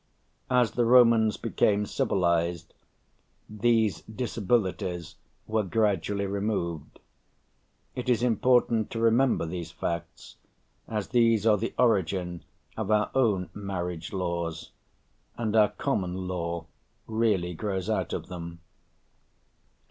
[0.49, 2.73] As the Romans became civilised,
[3.47, 5.13] these disabilities
[5.45, 6.97] were gradually removed.
[7.93, 10.37] It is important to remember these facts,
[10.87, 12.43] as these are the origin
[12.75, 14.71] of our own marriage laws,
[15.37, 16.65] and our common law
[17.05, 18.59] really grows out of them.